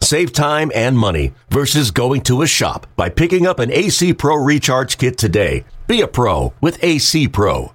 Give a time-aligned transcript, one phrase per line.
[0.00, 4.36] Save time and money versus going to a shop by picking up an AC Pro
[4.36, 5.64] Recharge Kit today.
[5.86, 7.72] Be a pro with AC Pro.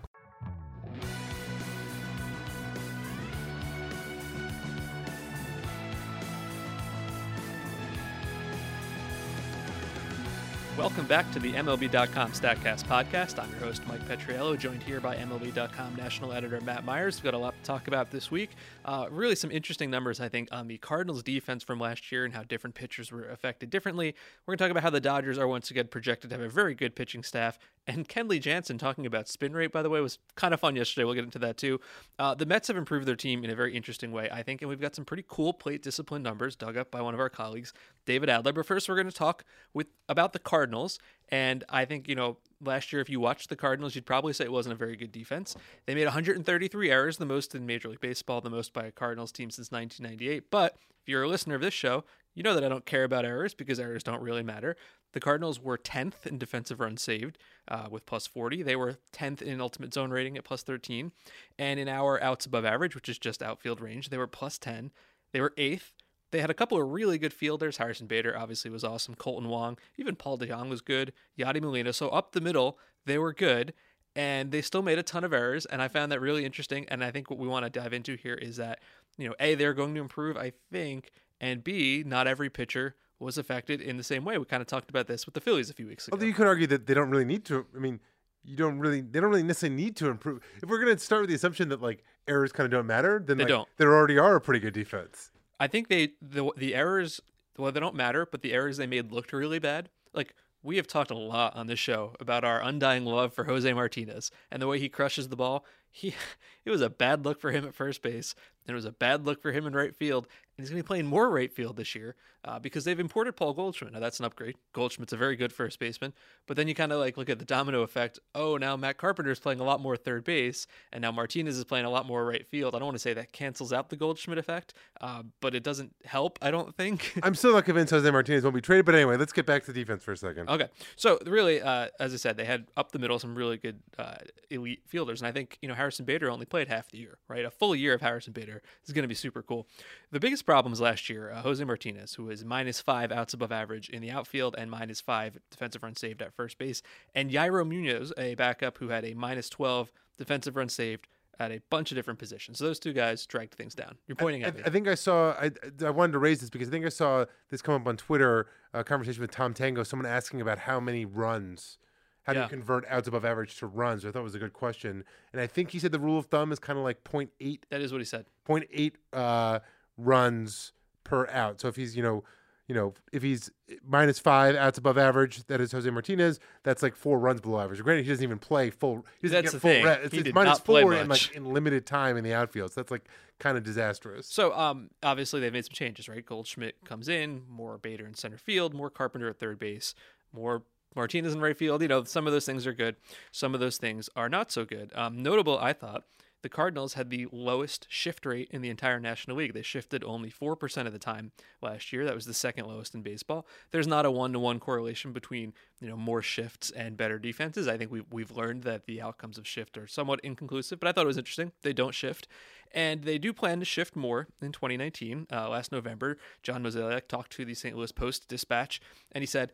[10.78, 13.38] Welcome back to the MLB.com StatCast podcast.
[13.38, 17.18] I'm your host, Mike Petriello, joined here by MLB.com national editor Matt Meyers.
[17.18, 18.52] We've got a lot to talk about this week.
[18.84, 22.34] Uh, really, some interesting numbers, I think, on the Cardinals' defense from last year and
[22.34, 24.16] how different pitchers were affected differently.
[24.46, 26.50] We're going to talk about how the Dodgers are once again projected to have a
[26.50, 27.60] very good pitching staff.
[27.88, 31.04] And Kenley Jansen talking about spin rate, by the way, was kind of fun yesterday.
[31.06, 31.80] We'll get into that too.
[32.20, 34.70] Uh, the Mets have improved their team in a very interesting way, I think, and
[34.70, 37.74] we've got some pretty cool plate discipline numbers dug up by one of our colleagues,
[38.06, 38.54] David Adler.
[38.54, 41.00] But first, we're going to talk with about the Cardinals.
[41.32, 44.44] And I think, you know, last year, if you watched the Cardinals, you'd probably say
[44.44, 45.56] it wasn't a very good defense.
[45.86, 49.32] They made 133 errors, the most in Major League Baseball, the most by a Cardinals
[49.32, 50.52] team since 1998.
[50.52, 52.04] But if you're a listener of this show,
[52.36, 54.76] you know that I don't care about errors because errors don't really matter.
[55.14, 58.64] The Cardinals were 10th in defensive runs saved uh, with plus 40.
[58.64, 61.12] They were 10th in ultimate zone rating at plus 13.
[61.60, 64.92] And in our outs above average, which is just outfield range, they were plus 10.
[65.34, 65.92] They were 8th.
[66.32, 67.78] They had a couple of really good fielders.
[67.78, 69.16] Harrison Bader obviously was awesome.
[69.16, 71.14] Kolten Wong, even Paul DeJong was good.
[71.38, 71.94] Yadi Molina.
[71.94, 73.74] So up the middle, they were good.
[74.16, 75.66] And they still made a ton of errors.
[75.66, 76.86] And I found that really interesting.
[76.90, 78.80] And I think what we want to dive into here is that,
[79.18, 81.12] you know, A, they're going to improve, I think.
[81.40, 84.38] And B, not every pitcher was affected in the same way.
[84.38, 86.16] We kind of talked about this with the Phillies a few weeks ago.
[86.16, 87.66] Although you could argue that they don't really need to.
[87.76, 88.00] I mean,
[88.44, 90.42] you don't really they don't really necessarily need to improve.
[90.62, 93.24] If we're going to start with the assumption that like errors kind of don't matter,
[93.26, 93.70] then They like, don't.
[93.78, 95.32] there already are a pretty good defense.
[95.62, 97.22] I think they the the errors
[97.56, 99.90] well they don't matter, but the errors they made looked really bad.
[100.12, 100.34] Like
[100.64, 104.32] we have talked a lot on this show about our undying love for Jose Martinez
[104.50, 105.64] and the way he crushes the ball.
[105.92, 106.16] He
[106.66, 108.36] it was a bad look for him at first base,
[108.66, 110.28] and it was a bad look for him in right field.
[110.58, 113.36] And he's going to be playing more right field this year uh, because they've imported
[113.36, 113.94] Paul Goldschmidt.
[113.94, 114.56] Now that's an upgrade.
[114.74, 116.14] Goldschmidt's a very good first baseman,
[116.46, 118.20] but then you kind of like look at the domino effect.
[118.36, 121.64] Oh, now Matt Carpenter is playing a lot more third base, and now Martinez is
[121.64, 122.76] playing a lot more right field.
[122.76, 125.96] I don't want to say that cancels out the Goldschmidt effect, uh, but it doesn't
[126.06, 126.38] help.
[126.42, 127.14] I don't think.
[127.24, 129.74] I'm still not convinced Jose Martinez won't be traded, but anyway, let's get back to
[129.74, 130.50] defense for a second.
[130.50, 133.80] Okay, so really, uh, as I said, they had up the middle some really good
[133.98, 134.16] uh,
[134.50, 137.44] elite fielders, and I think you know Harrison Bader only played half the year, right?
[137.44, 139.66] A full year of Harrison Bader is going to be super cool.
[140.12, 143.90] The biggest problems last year, uh, Jose Martinez, who was minus five outs above average
[143.90, 146.84] in the outfield and minus five defensive runs saved at first base,
[147.16, 151.08] and Yairo Munoz, a backup who had a minus twelve defensive runs saved
[151.40, 152.60] at a bunch of different positions.
[152.60, 153.98] So those two guys dragged things down.
[154.06, 154.62] You're pointing I, at me.
[154.64, 155.32] I think I saw.
[155.32, 155.50] I,
[155.84, 158.48] I wanted to raise this because I think I saw this come up on Twitter.
[158.74, 159.82] A conversation with Tom Tango.
[159.82, 161.80] Someone asking about how many runs,
[162.24, 162.46] how do Yeah.
[162.46, 164.06] you convert outs above average to runs?
[164.06, 166.28] I thought it was a good question, and I think he said the rule of
[166.28, 168.26] thumb is kind of like 0.8 that is what he said.
[168.48, 169.60] 0.8 uh,
[169.98, 170.74] runs
[171.04, 171.60] per out.
[171.62, 172.24] So if he's, you know,
[172.68, 173.52] you know, if he's
[173.86, 176.40] minus five outs above average, that is Jose Martinez.
[176.64, 177.84] That's like four runs below average.
[177.84, 179.06] Granted, he doesn't even play full.
[179.20, 179.84] He doesn't That's get full thing.
[179.86, 180.02] rest.
[180.06, 182.34] It's, He it's did minus not play four in like in limited time in the
[182.34, 182.72] outfield.
[182.72, 183.10] So that's like
[183.40, 184.28] kind of disastrous.
[184.28, 186.26] So um, obviously they've made some changes, right?
[186.26, 189.94] Goldschmidt comes in, more Bader in center field, more Carpenter at third base,
[190.32, 190.64] more
[190.96, 191.82] Martinez in right field.
[191.82, 192.96] You know, some of those things are good,
[193.32, 194.92] some of those things are not so good.
[194.96, 196.04] Um, notable, I thought,
[196.42, 199.54] the Cardinals had the lowest shift rate in the entire National League.
[199.54, 201.32] They shifted only 4% of the time
[201.62, 202.04] last year.
[202.04, 203.46] That was the second lowest in baseball.
[203.70, 207.68] There's not a one-to-one correlation between, you know, more shifts and better defenses.
[207.68, 210.92] I think we we've learned that the outcomes of shift are somewhat inconclusive, but I
[210.92, 211.52] thought it was interesting.
[211.62, 212.28] They don't shift.
[212.74, 215.28] And they do plan to shift more in 2019.
[215.32, 217.76] Uh, last November, John Mozeliak talked to the St.
[217.76, 218.82] Louis Post Dispatch,
[219.12, 219.52] and he said,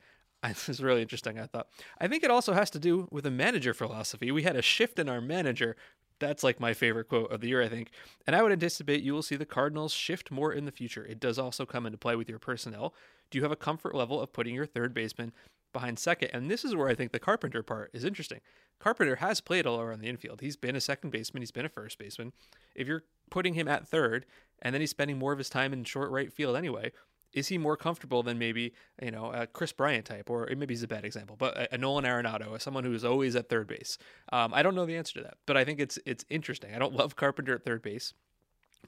[0.54, 1.68] this is really interesting, I thought.
[2.00, 4.32] I think it also has to do with a manager philosophy.
[4.32, 5.76] We had a shift in our manager.
[6.20, 7.92] That's like my favorite quote of the year, I think.
[8.26, 11.06] And I would anticipate you will see the Cardinals shift more in the future.
[11.06, 12.94] It does also come into play with your personnel.
[13.30, 15.34] Do you have a comfort level of putting your third baseman
[15.74, 16.30] behind second?
[16.34, 18.42] And this is where I think the Carpenter part is interesting.
[18.80, 20.42] Carpenter has played all around the infield.
[20.42, 22.34] He's been a second baseman, he's been a first baseman.
[22.76, 24.26] If you're putting him at third
[24.62, 26.92] and then he's spending more of his time in short right field anyway,
[27.34, 30.84] is he more comfortable than maybe you know a Kris Bryant type, or maybe he's
[30.84, 33.68] a bad example, but a, a Nolan Arenado, as someone who is always at third
[33.68, 33.98] base?
[34.32, 36.74] Um, I don't know the answer to that, but I think it's it's interesting.
[36.74, 38.14] I don't love Carpenter at third base,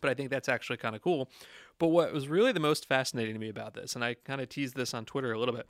[0.01, 1.29] but I think that's actually kind of cool.
[1.77, 4.49] But what was really the most fascinating to me about this, and I kind of
[4.49, 5.67] teased this on Twitter a little bit,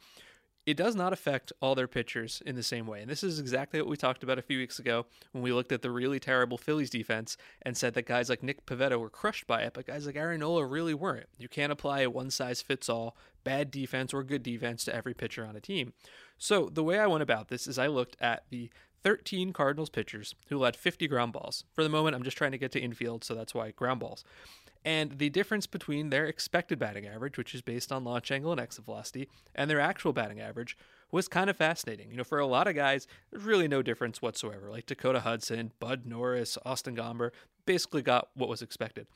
[0.70, 3.02] it does not affect all their pitchers in the same way.
[3.02, 5.72] And this is exactly what we talked about a few weeks ago when we looked
[5.72, 9.48] at the really terrible Phillies defense and said that guys like Nick Pivetta were crushed
[9.48, 11.28] by it, but guys like Aaron Nola really weren't.
[11.40, 15.16] You can't apply a one size fits all bad defense or good defense to every
[15.16, 15.94] pitcher on a team.
[16.38, 18.70] So the way I went about this is I looked at the
[19.04, 21.64] 13 Cardinals pitchers who led 50 ground balls.
[21.74, 24.24] For the moment, I'm just trying to get to infield, so that's why ground balls.
[24.86, 28.62] And the difference between their expected batting average, which is based on launch angle and
[28.62, 30.78] exit velocity, and their actual batting average
[31.12, 32.12] was kind of fascinating.
[32.12, 34.70] You know, for a lot of guys, there's really no difference whatsoever.
[34.70, 37.32] Like Dakota Hudson, Bud Norris, Austin Gomber
[37.66, 39.08] basically got what was expected.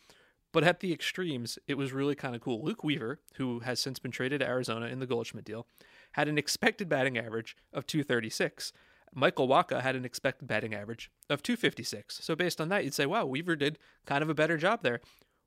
[0.51, 2.63] But at the extremes, it was really kind of cool.
[2.63, 5.65] Luke Weaver, who has since been traded to Arizona in the Goldschmidt deal,
[6.11, 8.71] had an expected batting average of 236.
[9.15, 12.19] Michael Wacha had an expected batting average of 256.
[12.21, 15.01] So based on that, you'd say, wow, Weaver did kind of a better job there.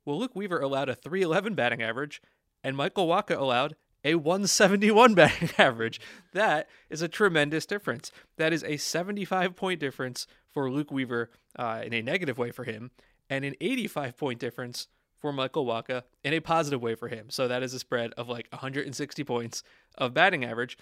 [0.06, 2.22] Well, Luke Weaver allowed a 311 batting average,
[2.62, 3.74] and Michael Wacha allowed
[4.04, 6.00] a 171 batting average.
[6.32, 8.12] That is a tremendous difference.
[8.36, 12.62] That is a 75 point difference for Luke Weaver uh, in a negative way for
[12.62, 12.92] him,
[13.28, 14.86] and an 85 point difference
[15.18, 17.28] for Michael Wacha in a positive way for him.
[17.28, 19.64] So that is a spread of like 160 points
[19.98, 20.78] of batting average.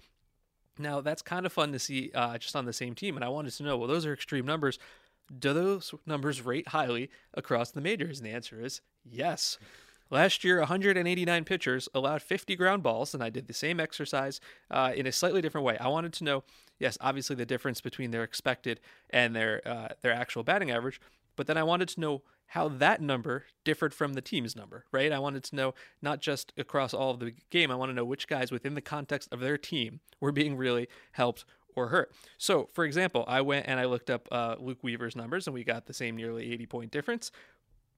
[0.79, 3.17] Now, that's kind of fun to see uh, just on the same team.
[3.17, 4.79] And I wanted to know well, those are extreme numbers.
[5.37, 8.19] Do those numbers rate highly across the majors?
[8.19, 9.59] And the answer is yes.
[10.11, 14.41] Last year, 189 pitchers allowed 50 ground balls, and I did the same exercise
[14.71, 15.79] uh, in a slightly different way.
[15.79, 16.45] I wanted to know,
[16.79, 18.81] yes, obviously the difference between their expected
[19.11, 21.01] and their uh, their actual batting average,
[21.37, 25.11] but then I wanted to know how that number differed from the team's number, right?
[25.11, 28.05] I wanted to know not just across all of the game, I want to know
[28.05, 31.45] which guys within the context of their team were being really helped
[31.77, 32.13] or hurt.
[32.39, 35.65] So, for example, I went and I looked up uh, Luke Weaver's numbers, and we
[35.65, 37.31] got the same nearly 80 point difference.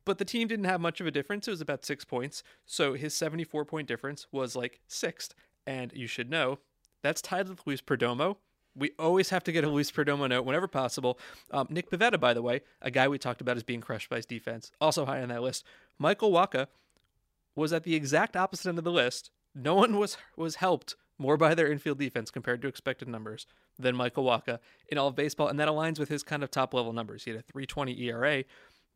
[0.05, 1.49] But the team didn't have much of a difference.
[1.49, 2.43] It was about six points.
[2.65, 5.35] So his 74 point difference was like sixth.
[5.67, 6.61] And you should know
[7.03, 8.37] that's tied with Luis Perdomo.
[8.75, 11.19] We always have to get a Luis Perdomo note whenever possible.
[11.51, 14.17] Um, Nick Pivetta, by the way, a guy we talked about as being crushed by
[14.17, 15.65] his defense, also high on that list.
[15.99, 16.67] Michael Wacha
[17.55, 19.31] was at the exact opposite end of the list.
[19.55, 23.47] No one was was helped more by their infield defense compared to expected numbers
[23.79, 24.59] than Michael Wacha
[24.89, 27.25] in all of baseball, and that aligns with his kind of top level numbers.
[27.25, 28.45] He had a 320 ERA,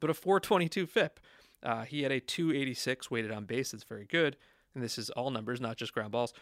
[0.00, 1.20] but a 422 FIP.
[1.62, 3.72] Uh, he had a 286 weighted on base.
[3.72, 4.37] That's very good.
[4.75, 6.32] And this is all numbers, not just ground balls.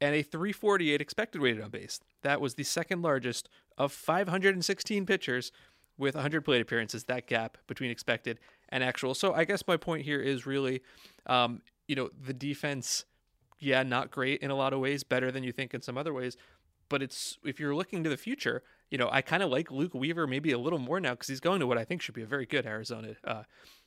[0.00, 2.00] And a 348 expected weighted on base.
[2.22, 5.50] That was the second largest of 516 pitchers
[5.96, 7.04] with 100 plate appearances.
[7.04, 8.38] That gap between expected
[8.68, 9.14] and actual.
[9.14, 10.82] So I guess my point here is really,
[11.26, 13.04] um, you know, the defense,
[13.58, 16.12] yeah, not great in a lot of ways, better than you think in some other
[16.12, 16.36] ways.
[16.88, 19.94] But it's if you're looking to the future, you know, I kind of like Luke
[19.94, 22.22] Weaver maybe a little more now because he's going to what I think should be
[22.22, 23.42] a very good Arizona uh,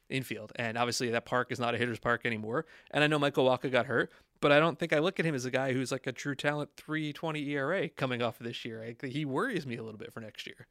[0.10, 0.52] infield.
[0.56, 2.66] And obviously, that park is not a hitter's park anymore.
[2.92, 5.34] And I know Michael Wacha got hurt, but I don't think I look at him
[5.34, 8.84] as a guy who's like a true talent 320 ERA coming off of this year.
[8.84, 10.68] I, he worries me a little bit for next year.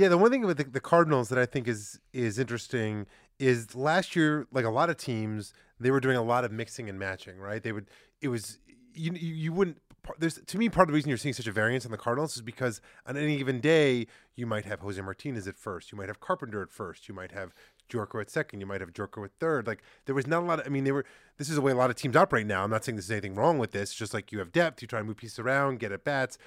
[0.00, 3.04] Yeah, the one thing with the, the Cardinals that I think is is interesting
[3.38, 6.88] is last year, like a lot of teams, they were doing a lot of mixing
[6.88, 7.62] and matching, right?
[7.62, 7.86] They would,
[8.22, 8.60] it was
[8.94, 9.76] you you wouldn't
[10.18, 12.34] there's to me part of the reason you're seeing such a variance on the Cardinals
[12.34, 14.06] is because on any given day
[14.36, 17.32] you might have Jose Martinez at first, you might have Carpenter at first, you might
[17.32, 17.52] have
[17.90, 19.66] Gyorko at second, you might have Gyorko at third.
[19.66, 20.60] Like there was not a lot.
[20.60, 21.04] Of, I mean, they were.
[21.36, 22.64] This is the way a lot of teams operate now.
[22.64, 23.90] I'm not saying there's anything wrong with this.
[23.90, 26.38] It's just like you have depth, you try and move pieces around, get at bats.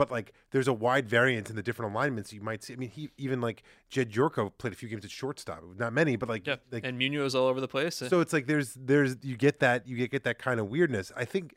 [0.00, 2.72] But like, there's a wide variance in the different alignments you might see.
[2.72, 6.16] I mean, he even like Jed Gyorko played a few games at shortstop, not many,
[6.16, 6.56] but like, yeah.
[6.70, 7.96] like and Munoz all over the place.
[7.96, 11.12] So it's like there's there's you get that you get, get that kind of weirdness.
[11.14, 11.54] I think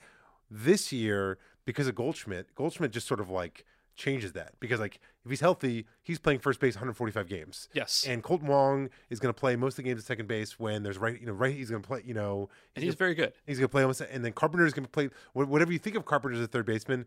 [0.51, 3.63] this year because of Goldschmidt, Goldschmidt just sort of like
[3.95, 7.69] changes that because like if he's healthy, he's playing first base 145 games.
[7.73, 8.05] Yes.
[8.05, 10.83] And Kolten Wong is going to play most of the games at second base when
[10.83, 11.55] there's right, you know, right.
[11.55, 13.33] He's going to play, you know, he's and he's gonna, very good.
[13.47, 15.95] He's going to play almost, and then Carpenter is going to play whatever you think
[15.95, 17.05] of Carpenter as a third baseman.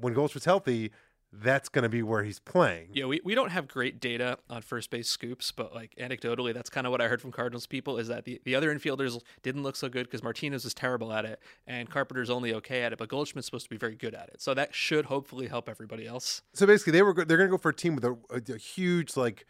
[0.00, 0.90] When Goldschmidt's healthy,
[1.32, 2.88] that's going to be where he's playing.
[2.92, 6.70] Yeah, we, we don't have great data on first base scoops, but like anecdotally, that's
[6.70, 9.62] kind of what I heard from Cardinals people is that the, the other infielders didn't
[9.62, 12.98] look so good because Martinez was terrible at it and Carpenter's only okay at it,
[12.98, 14.40] but Goldschmidt's supposed to be very good at it.
[14.40, 16.42] So that should hopefully help everybody else.
[16.54, 18.56] So basically, they were they're going to go for a team with a, a, a
[18.56, 19.44] huge like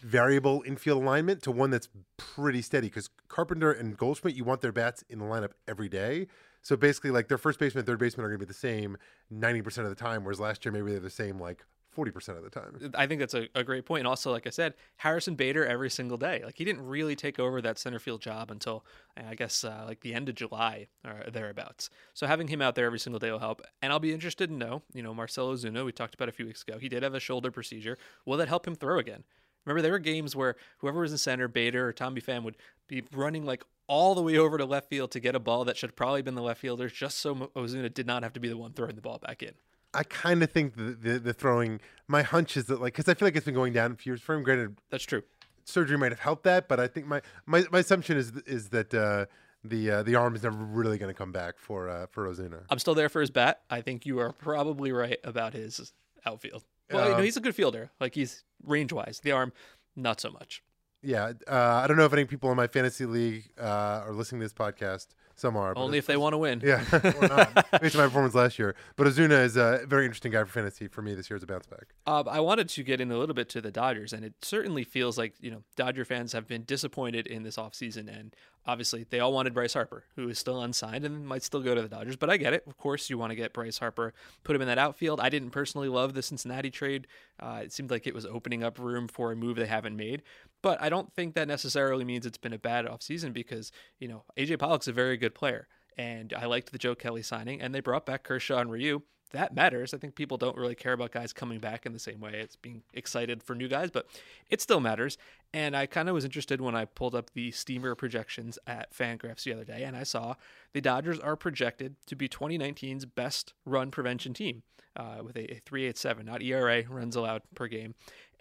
[0.00, 4.72] variable infield alignment to one that's pretty steady because Carpenter and Goldschmidt, you want their
[4.72, 6.28] bats in the lineup every day.
[6.64, 8.96] So basically, like their first baseman third baseman are going to be the same
[9.32, 11.62] 90% of the time, whereas last year maybe they're the same like
[11.94, 12.90] 40% of the time.
[12.94, 14.00] I think that's a, a great point.
[14.00, 16.40] And also, like I said, Harrison Bader every single day.
[16.42, 20.00] Like he didn't really take over that center field job until I guess uh, like
[20.00, 21.90] the end of July or thereabouts.
[22.14, 23.60] So having him out there every single day will help.
[23.82, 26.46] And I'll be interested to know, you know, Marcell Ozuna, we talked about a few
[26.46, 27.98] weeks ago, he did have a shoulder procedure.
[28.24, 29.24] Will that help him throw again?
[29.64, 32.56] Remember, there were games where whoever was in center, Bader or Tommy Pham, would
[32.86, 35.76] be running like all the way over to left field to get a ball that
[35.76, 38.48] should have probably been the left fielder's just so Ozuna did not have to be
[38.48, 39.52] the one throwing the ball back in.
[39.92, 41.80] I kind of think the, the the throwing.
[42.08, 44.12] My hunch is that like because I feel like it's been going down a few
[44.12, 44.42] years for him.
[44.42, 45.22] Granted, That's true.
[45.64, 48.92] surgery might have helped that, but I think my my, my assumption is is that
[48.92, 49.26] uh,
[49.62, 52.62] the uh, the arm is never really going to come back for uh, for Ozuna.
[52.70, 53.60] I'm still there for his bat.
[53.70, 55.92] I think you are probably right about his
[56.26, 56.64] outfield.
[56.90, 57.90] Well, you know, Um, he's a good fielder.
[58.00, 59.20] Like he's range wise.
[59.22, 59.52] The arm,
[59.94, 60.62] not so much.
[61.04, 64.40] Yeah, uh, I don't know if any people in my fantasy league uh, are listening
[64.40, 65.08] to this podcast.
[65.36, 66.62] Some are, Only if they want to win.
[66.64, 68.76] Yeah, or not, based on my performance last year.
[68.94, 71.46] But Ozuna is a very interesting guy for fantasy for me this year as a
[71.46, 71.86] bounce back.
[72.06, 74.84] Uh, I wanted to get in a little bit to the Dodgers, and it certainly
[74.84, 78.34] feels like you know Dodger fans have been disappointed in this offseason, and
[78.66, 81.82] obviously they all wanted Bryce Harper, who is still unsigned and might still go to
[81.82, 82.16] the Dodgers.
[82.16, 82.64] But I get it.
[82.66, 85.20] Of course, you want to get Bryce Harper, put him in that outfield.
[85.20, 87.06] I didn't personally love the Cincinnati trade.
[87.40, 90.22] Uh, it seemed like it was opening up room for a move they haven't made.
[90.62, 94.24] But I don't think that necessarily means it's been a bad offseason because you know
[94.36, 95.68] AJ Pollock's a very good player.
[95.96, 99.02] And I liked the Joe Kelly signing, and they brought back Kershaw and Ryu
[99.34, 99.92] that matters.
[99.92, 102.32] I think people don't really care about guys coming back in the same way.
[102.34, 104.06] It's being excited for new guys, but
[104.48, 105.18] it still matters.
[105.52, 109.44] And I kind of was interested when I pulled up the steamer projections at Fangraphs
[109.44, 110.34] the other day, and I saw
[110.72, 114.62] the Dodgers are projected to be 2019's best run prevention team
[114.96, 117.94] uh, with a, a 3.87, not ERA runs allowed per game.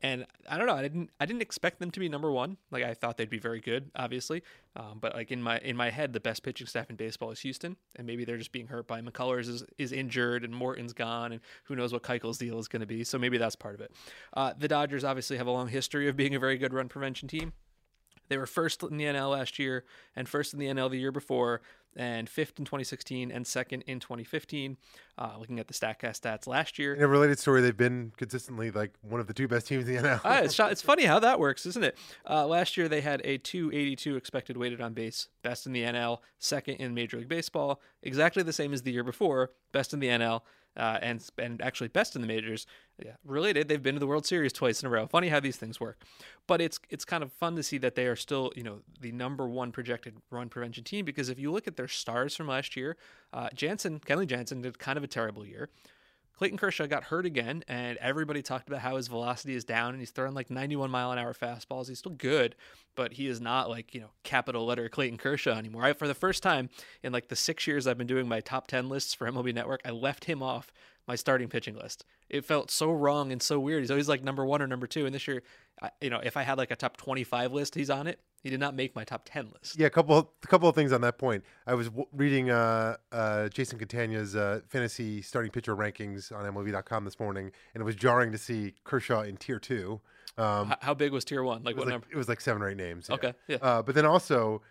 [0.03, 0.75] And I don't know.
[0.75, 1.11] I didn't.
[1.21, 2.57] I didn't expect them to be number one.
[2.71, 4.43] Like I thought they'd be very good, obviously.
[4.75, 7.39] Um, but like in my in my head, the best pitching staff in baseball is
[7.39, 11.31] Houston, and maybe they're just being hurt by McCullers is is injured and Morton's gone,
[11.31, 13.05] and who knows what Keuchel's deal is going to be.
[13.05, 13.91] So maybe that's part of it.
[14.33, 17.29] Uh, the Dodgers obviously have a long history of being a very good run prevention
[17.29, 17.53] team.
[18.27, 19.85] They were first in the NL last year,
[20.17, 21.61] and first in the NL the year before,
[21.95, 24.77] and fifth in 2016, and second in 2015.
[25.17, 28.71] Uh, looking at the Statcast stats last year, In a related story, they've been consistently
[28.71, 30.21] like one of the two best teams in the NL.
[30.23, 31.97] Ah, it's, it's funny how that works, isn't it?
[32.27, 36.19] Uh, last year they had a 282 expected weighted on base, best in the NL,
[36.39, 40.07] second in Major League Baseball, exactly the same as the year before, best in the
[40.07, 40.41] NL,
[40.77, 42.65] uh, and and actually best in the majors.
[43.03, 43.67] Yeah, related.
[43.67, 45.07] They've been to the World Series twice in a row.
[45.07, 46.01] Funny how these things work,
[46.47, 49.11] but it's it's kind of fun to see that they are still you know the
[49.11, 52.75] number one projected run prevention team because if you look at their stars from last
[52.75, 52.97] year,
[53.33, 55.69] uh, Jansen, Kenley Jansen did kind of a terrible year.
[56.37, 59.99] Clayton Kershaw got hurt again, and everybody talked about how his velocity is down and
[59.99, 61.87] he's throwing like 91 mile an hour fastballs.
[61.87, 62.55] He's still good,
[62.95, 65.83] but he is not like, you know, capital letter Clayton Kershaw anymore.
[65.83, 66.69] I, for the first time
[67.03, 69.81] in like the six years I've been doing my top 10 lists for MLB Network,
[69.85, 70.73] I left him off
[71.07, 72.05] my starting pitching list.
[72.29, 73.81] It felt so wrong and so weird.
[73.81, 75.05] He's always like number one or number two.
[75.05, 75.43] And this year,
[75.81, 78.19] I, you know, if I had like a top 25 list, he's on it.
[78.43, 79.79] He did not make my top 10 list.
[79.79, 81.45] Yeah, a couple a couple of things on that point.
[81.65, 87.05] I was w- reading uh, uh, Jason Catania's uh, fantasy starting pitcher rankings on MLB.com
[87.05, 90.01] this morning, and it was jarring to see Kershaw in tier two.
[90.37, 91.63] Um, H- how big was tier one?
[91.63, 92.07] Like it, was what like, number?
[92.11, 93.07] it was like seven or eight names.
[93.07, 93.15] yeah.
[93.15, 93.33] Okay.
[93.47, 93.57] Yeah.
[93.61, 94.61] Uh, but then also,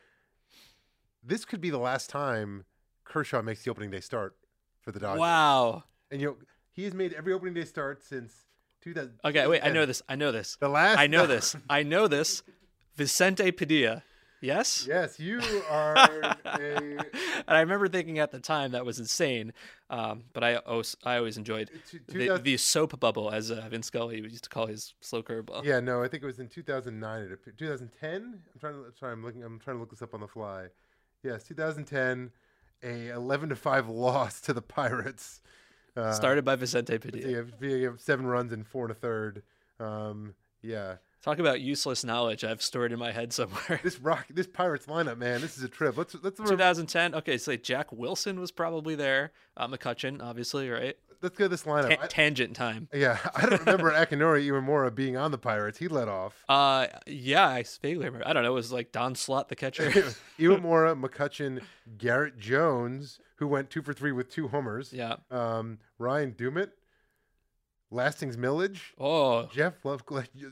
[1.25, 2.65] this could be the last time
[3.05, 4.37] Kershaw makes the opening day start
[4.83, 5.21] for the Dodgers.
[5.21, 5.85] Wow.
[6.11, 6.37] And you know
[6.73, 8.35] he has made every opening day start since
[8.83, 9.15] 2000.
[9.25, 9.47] Okay.
[9.47, 10.03] Wait, I know this.
[10.11, 10.57] I know this.
[10.61, 10.99] The last.
[10.99, 11.57] I know this.
[11.71, 12.43] I know this.
[12.97, 14.03] Vicente Padilla.
[14.43, 14.87] Yes?
[14.89, 17.05] yes, you are a and
[17.47, 19.53] I remember thinking at the time that was insane.
[19.89, 21.71] Um, but I always, I always enjoyed
[22.09, 25.65] the, the soap bubble, as uh, Vin Scully used to call his slow curveball.
[25.65, 27.23] Yeah, no, I think it was in 2009.
[27.23, 27.57] It appeared.
[27.59, 28.41] 2010.
[28.53, 28.93] I'm trying to.
[28.99, 29.45] Sorry, I'm looking.
[29.45, 30.67] I'm trying to look this up on the fly.
[31.23, 32.33] Yes, 2010.
[32.83, 35.41] A 11 to five loss to the Pirates.
[35.97, 37.45] Uh, Started by Vicente Padilla.
[37.61, 39.43] Yeah, seven runs in four and a third.
[39.79, 43.81] Um, yeah, Talk about useless knowledge I've stored in my head somewhere.
[43.83, 45.97] this rock, this Pirates lineup, man, this is a trip.
[45.97, 47.15] Let's let's 2010.
[47.15, 49.33] Okay, so Jack Wilson was probably there.
[49.57, 50.97] Uh, McCutcheon, obviously, right?
[51.23, 51.97] let's go this lineup.
[51.97, 52.89] Ta- tangent time.
[52.93, 55.79] yeah, I don't remember Akinori Iwamura being on the Pirates.
[55.79, 56.45] He let off.
[56.49, 58.27] Uh, yeah, I vaguely remember.
[58.27, 58.51] I don't know.
[58.51, 59.91] It was like Don Slaught, the catcher.
[60.39, 61.63] Iwamura, McCutcheon,
[61.97, 64.93] Garrett Jones, who went two for three with two homers.
[64.93, 65.17] yeah.
[65.31, 66.71] um, Ryan Doumit,
[67.93, 70.03] Lastings Milledge, Oh, Jeff Love,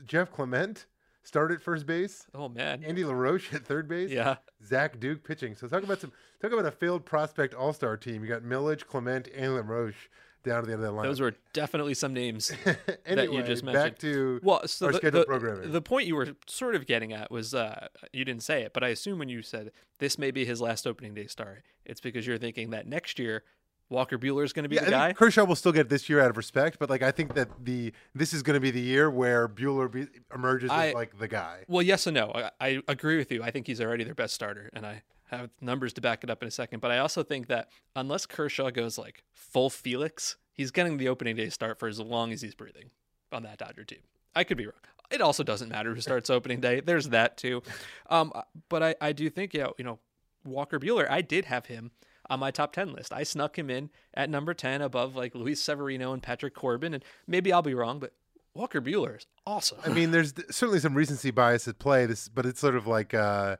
[0.05, 0.85] Jeff Clement
[1.23, 2.83] started first base, oh man.
[2.83, 4.37] Andy LaRoche at third base, Yeah.
[4.65, 5.55] Zach Duke pitching.
[5.55, 8.23] So talk about some talk about a failed prospect all star team.
[8.23, 10.09] You got Milledge, Clement, and LaRoche
[10.43, 11.05] down to the end of that line.
[11.05, 12.51] Those were definitely some names
[13.05, 13.99] anyway, you just back mentioned.
[13.99, 15.71] to Well, so our the, scheduled the, programming.
[15.71, 18.83] the point you were sort of getting at was uh, you didn't say it, but
[18.83, 22.25] I assume when you said this may be his last opening day start, it's because
[22.25, 23.43] you're thinking that next year
[23.91, 25.13] Walker Buehler is going to be yeah, the guy.
[25.13, 27.91] Kershaw will still get this year out of respect, but like I think that the
[28.15, 31.27] this is going to be the year where Buehler be, emerges I- as like the
[31.27, 31.65] guy.
[31.67, 32.31] Well, yes and no.
[32.33, 33.43] I, I agree with you.
[33.43, 36.41] I think he's already their best starter, and I have numbers to back it up
[36.41, 36.79] in a second.
[36.79, 41.35] But I also think that unless Kershaw goes like full Felix, he's getting the opening
[41.35, 42.91] day start for as long as he's breathing
[43.31, 43.99] on that Dodger team.
[44.33, 44.75] I could be wrong.
[45.09, 46.79] It also doesn't matter who starts opening day.
[46.79, 47.61] There's that too.
[48.09, 48.31] Um,
[48.69, 49.99] but I, I do think, yeah, you know,
[50.45, 51.91] Walker Buehler, I did have him
[52.31, 53.11] on my top 10 list.
[53.11, 56.93] I snuck him in at number 10 above like Luis Severino and Patrick Corbin.
[56.93, 58.13] And maybe I'll be wrong, but
[58.53, 59.79] Walker Buehler is awesome.
[59.85, 62.05] I mean, there's certainly some recency bias at play.
[62.05, 63.57] This, but it's sort of like uh,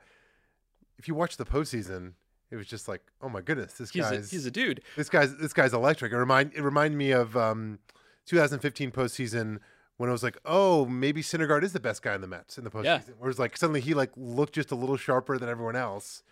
[0.97, 2.13] if you watch the postseason,
[2.49, 4.81] it was just like, oh my goodness, this he's guy's a, he's a dude.
[4.95, 6.13] this guy's this guy's electric.
[6.13, 7.79] It remind it reminded me of um,
[8.25, 9.59] 2015 postseason
[9.97, 12.63] when it was like, oh, maybe Syndergaard is the best guy in the Mets in
[12.63, 12.83] the postseason.
[12.83, 13.13] Yeah.
[13.19, 16.23] Whereas like suddenly he like looked just a little sharper than everyone else,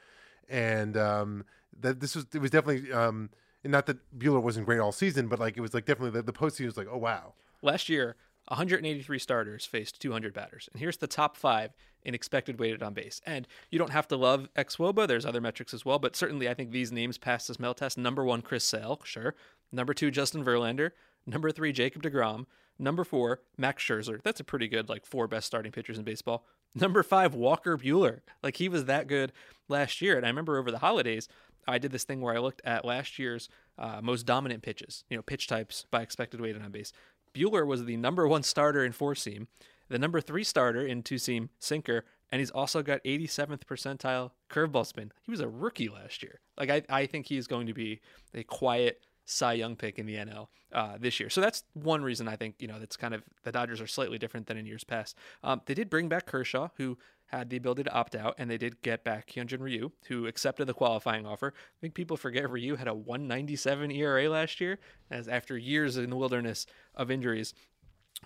[0.50, 1.46] and um,
[1.80, 3.30] that this was it was definitely um,
[3.64, 6.24] and not that Buehler wasn't great all season, but like it was like definitely the,
[6.24, 8.16] the postseason was like, oh wow, Last year,
[8.48, 10.70] 183 starters faced 200 batters.
[10.72, 11.72] And here's the top five
[12.04, 13.22] in expected weighted on base.
[13.26, 15.08] And you don't have to love xWOBA.
[15.08, 17.98] There's other metrics as well, but certainly I think these names pass the smell test.
[17.98, 19.36] Number one, Chris Sale, sure.
[19.72, 20.92] Number two, Justin Verlander.
[21.28, 22.46] Number three, Jacob DeGrom.
[22.80, 24.24] Number four, Max Scherzer.
[24.24, 26.46] That's a pretty good, like, four best starting pitchers in baseball.
[26.76, 28.20] Number five, Walker Buehler.
[28.44, 29.32] Like, he was that good
[29.68, 30.18] last year.
[30.18, 31.28] And I remember over the holidays,
[31.68, 35.18] I did this thing where I looked at last year's uh, most dominant pitches, you
[35.18, 36.92] know, pitch types by expected weighted on base.
[37.34, 39.48] Buehler was the number one starter in four seam,
[39.88, 44.86] the number three starter in two seam sinker, and he's also got 87th percentile curveball
[44.86, 45.12] spin.
[45.24, 46.40] He was a rookie last year.
[46.58, 48.02] Like I, I think he's going to be
[48.34, 51.30] a quiet Cy Young pick in the NL uh, this year.
[51.30, 54.18] So that's one reason I think you know that's kind of the Dodgers are slightly
[54.18, 55.16] different than in years past.
[55.44, 58.58] Um, they did bring back Kershaw, who had the ability to opt out, and they
[58.58, 61.54] did get back Hyunjin Ryu, who accepted the qualifying offer.
[61.56, 64.80] I think people forget Ryu had a 197 ERA last year,
[65.12, 67.54] as after years in the wilderness of injuries.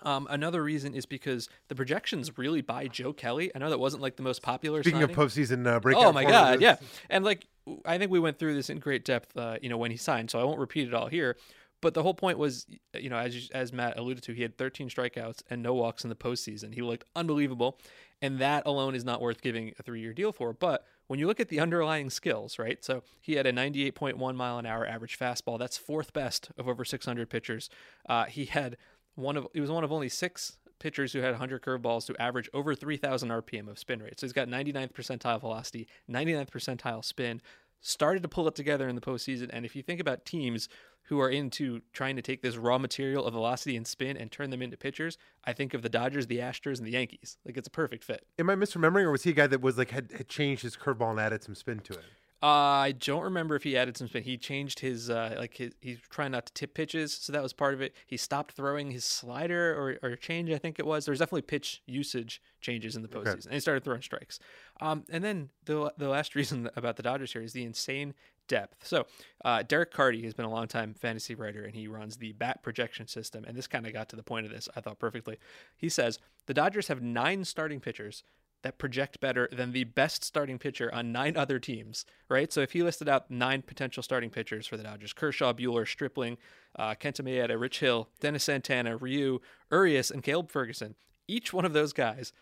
[0.03, 3.51] Um, another reason is because the projections really buy Joe Kelly.
[3.53, 4.81] I know that wasn't like the most popular.
[4.81, 5.15] Speaking signing.
[5.15, 6.77] of postseason uh, breakout, Oh my god, yeah.
[7.09, 7.45] And like
[7.85, 10.29] I think we went through this in great depth, uh, you know, when he signed.
[10.31, 11.37] So I won't repeat it all here.
[11.81, 14.89] But the whole point was, you know, as as Matt alluded to, he had 13
[14.89, 16.73] strikeouts and no walks in the postseason.
[16.73, 17.77] He looked unbelievable,
[18.21, 20.53] and that alone is not worth giving a three-year deal for.
[20.53, 22.83] But when you look at the underlying skills, right?
[22.83, 25.59] So he had a 98.1 mile an hour average fastball.
[25.59, 27.69] That's fourth best of over 600 pitchers.
[28.07, 28.77] Uh, he had
[29.15, 32.49] one of he was one of only six pitchers who had 100 curveballs to average
[32.53, 34.19] over 3,000 RPM of spin rate.
[34.19, 37.41] So he's got 99th percentile velocity, 99th percentile spin.
[37.79, 39.49] Started to pull it together in the postseason.
[39.51, 40.67] And if you think about teams
[41.03, 44.49] who are into trying to take this raw material of velocity and spin and turn
[44.49, 47.37] them into pitchers, I think of the Dodgers, the Astros, and the Yankees.
[47.45, 48.25] Like it's a perfect fit.
[48.37, 50.77] Am I misremembering, or was he a guy that was like had, had changed his
[50.77, 52.05] curveball and added some spin to it?
[52.43, 54.23] Uh, I don't remember if he added some spin.
[54.23, 57.53] He changed his uh, like his, he's trying not to tip pitches, so that was
[57.53, 57.95] part of it.
[58.05, 61.05] He stopped throwing his slider or, or change, I think it was.
[61.05, 64.39] There's definitely pitch usage changes in the postseason, and he started throwing strikes.
[64.81, 68.13] Um, and then the the last reason about the Dodgers here is the insane
[68.49, 68.85] depth.
[68.85, 69.05] So
[69.45, 72.61] uh, Derek Carty has been a long time fantasy writer, and he runs the bat
[72.61, 73.45] projection system.
[73.45, 75.37] And this kind of got to the point of this, I thought perfectly.
[75.77, 78.25] He says the Dodgers have nine starting pitchers
[78.63, 82.51] that project better than the best starting pitcher on nine other teams, right?
[82.51, 86.37] So if he listed out nine potential starting pitchers for the Dodgers Kershaw, Buehler, Stripling,
[86.77, 89.39] uh, Kenta Maeda, Rich Hill, Dennis Santana, Ryu,
[89.71, 90.95] Urias, and Caleb Ferguson,
[91.27, 92.33] each one of those guys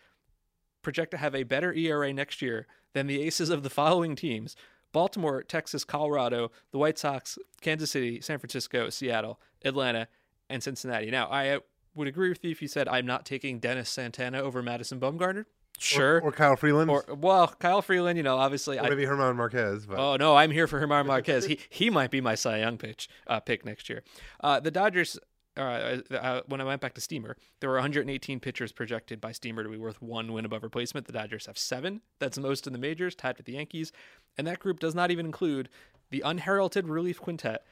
[0.80, 4.56] project to have a better ERA next year than the aces of the following teams
[4.92, 10.06] Baltimore, Texas, Colorado, the White Sox, Kansas City, San Francisco, Seattle, Atlanta,
[10.50, 11.10] and Cincinnati.
[11.10, 11.60] Now, I
[11.94, 15.46] would agree with you if you said I'm not taking Dennis Santana over Madison Bumgarner.
[15.78, 16.16] Sure.
[16.18, 18.78] Or, or Kyle Freeland, Or, well, Kyle Freeland, you know, obviously.
[18.78, 19.84] or I, maybe German Marquez.
[19.86, 21.44] But oh no, I'm here for German Marquez.
[21.46, 24.02] he he might be my Cy Young pitch uh, pick next year.
[24.40, 25.18] Uh, the Dodgers.
[25.54, 29.62] Uh, uh, when I went back to Steamer, there were 118 pitchers projected by Steamer
[29.62, 31.06] to be worth one win above replacement.
[31.06, 32.00] The Dodgers have seven.
[32.20, 33.92] That's most in the majors, tied with the Yankees.
[34.38, 35.68] And that group does not even include
[36.08, 37.66] the unheralded relief quintet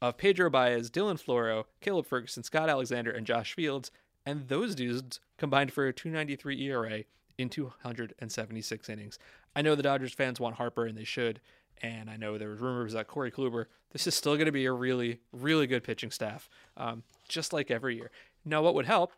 [0.00, 3.90] of Pedro Baez, Dylan Floro, Caleb Ferguson, Scott Alexander, and Josh Fields.
[4.24, 7.02] And those dudes combined for a 293 ERA
[7.38, 9.18] in 276 innings.
[9.56, 11.40] I know the Dodgers fans want Harper, and they should.
[11.82, 13.66] And I know there was rumors that Corey Kluber.
[13.92, 17.70] This is still going to be a really, really good pitching staff, um, just like
[17.70, 18.10] every year.
[18.44, 19.12] Now, what would help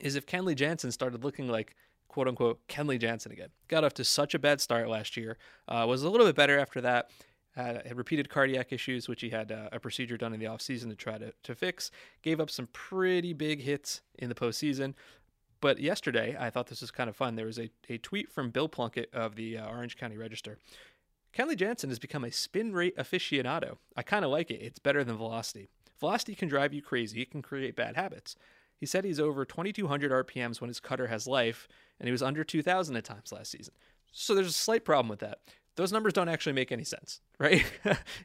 [0.00, 1.76] is if Kenley Jansen started looking like
[2.14, 3.48] quote unquote Kenley Jansen again.
[3.66, 5.36] Got off to such a bad start last year.
[5.66, 7.10] Uh, was a little bit better after that.
[7.56, 10.90] Had, had repeated cardiac issues, which he had uh, a procedure done in the offseason
[10.90, 11.90] to try to, to fix.
[12.22, 14.94] Gave up some pretty big hits in the postseason.
[15.64, 17.36] But yesterday, I thought this was kind of fun.
[17.36, 20.58] There was a, a tweet from Bill Plunkett of the uh, Orange County Register.
[21.34, 23.78] Kenley Jansen has become a spin rate aficionado.
[23.96, 24.60] I kind of like it.
[24.60, 25.70] It's better than velocity.
[25.98, 28.36] Velocity can drive you crazy, it can create bad habits.
[28.76, 31.66] He said he's over 2,200 RPMs when his cutter has life,
[31.98, 33.72] and he was under 2,000 at times last season.
[34.12, 35.38] So there's a slight problem with that.
[35.76, 37.64] Those numbers don't actually make any sense, right?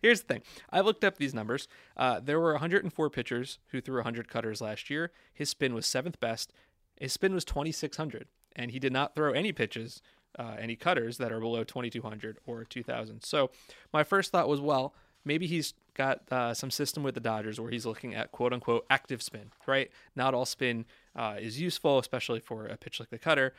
[0.02, 1.70] Here's the thing I looked up these numbers.
[1.96, 5.12] Uh, there were 104 pitchers who threw 100 cutters last year.
[5.34, 6.52] His spin was seventh best.
[7.00, 10.02] His spin was 2,600, and he did not throw any pitches
[10.38, 13.24] uh, any cutters that are below 2200 or 2000.
[13.24, 13.50] So
[13.92, 14.94] my first thought was, well,
[15.26, 18.86] maybe he's got uh, some system with the Dodgers where he's looking at quote unquote
[18.90, 19.92] active spin, right?
[20.16, 20.86] Not all spin
[21.16, 23.54] uh, is useful, especially for a pitch like the cutter.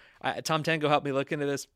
[0.45, 1.67] Tom Tango helped me look into this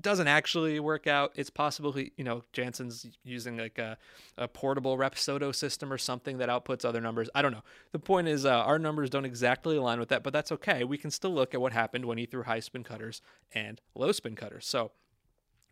[0.00, 1.32] doesn't actually work out.
[1.34, 3.98] It's possible, he, you know, Jansen's using like a,
[4.38, 7.28] a portable Rapsodo system or something that outputs other numbers.
[7.34, 7.64] I don't know.
[7.92, 10.82] The point is, uh, our numbers don't exactly align with that, but that's okay.
[10.84, 13.20] We can still look at what happened when he threw high spin cutters
[13.54, 14.66] and low spin cutters.
[14.66, 14.92] So,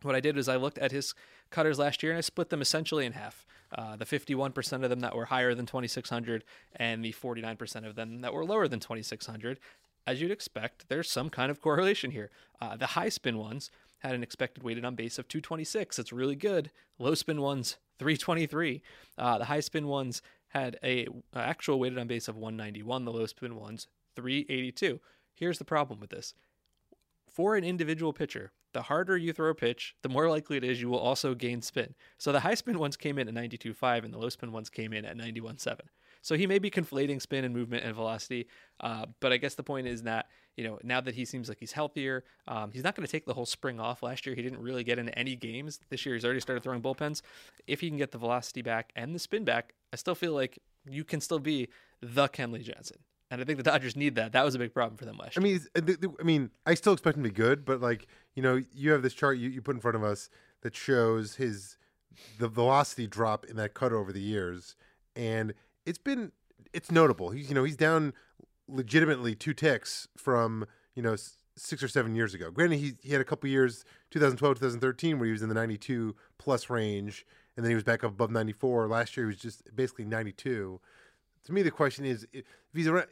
[0.02, 1.14] what I did is I looked at his
[1.50, 3.46] cutters last year and I split them essentially in half.
[3.72, 6.42] Uh, the 51% of them that were higher than 2600
[6.74, 9.60] and the 49% of them that were lower than 2600.
[10.06, 12.30] As you'd expect, there's some kind of correlation here.
[12.60, 13.70] Uh, the high spin ones
[14.00, 15.98] had an expected weighted on base of 226.
[15.98, 16.70] It's really good.
[16.98, 18.82] Low spin ones 323.
[19.16, 23.04] Uh, the high spin ones had a uh, actual weighted on base of 191.
[23.04, 23.86] The low spin ones
[24.16, 25.00] 382.
[25.34, 26.34] Here's the problem with this.
[27.28, 30.80] For an individual pitcher, the harder you throw a pitch, the more likely it is
[30.80, 31.94] you will also gain spin.
[32.18, 34.92] So the high spin ones came in at 92.5 and the low spin ones came
[34.92, 35.78] in at 91.7.
[36.22, 38.46] So he may be conflating spin and movement and velocity,
[38.80, 41.58] uh, but I guess the point is that you know now that he seems like
[41.58, 44.02] he's healthier, um, he's not going to take the whole spring off.
[44.02, 45.80] Last year he didn't really get into any games.
[45.88, 47.22] This year he's already started throwing bullpens.
[47.66, 50.58] If he can get the velocity back and the spin back, I still feel like
[50.88, 51.68] you can still be
[52.00, 52.98] the Kenley Jansen.
[53.30, 54.32] And I think the Dodgers need that.
[54.32, 55.60] That was a big problem for them last year.
[55.76, 58.60] I mean, I mean, I still expect him to be good, but like you know,
[58.72, 60.30] you have this chart you, you put in front of us
[60.62, 61.76] that shows his
[62.38, 64.74] the velocity drop in that cut over the years,
[65.14, 65.54] and
[65.86, 66.32] it's been
[66.72, 67.30] it's notable.
[67.30, 68.12] He's you know he's down
[68.68, 71.16] legitimately two ticks from you know
[71.56, 72.50] six or seven years ago.
[72.50, 76.14] Granted, he he had a couple years, 2012, 2013, where he was in the 92
[76.38, 78.88] plus range, and then he was back up above 94.
[78.88, 80.80] Last year, he was just basically 92.
[81.44, 83.08] To me, the question is if he's around,